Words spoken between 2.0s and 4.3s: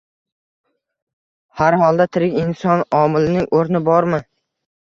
tirik inson omilining oʻrni bormi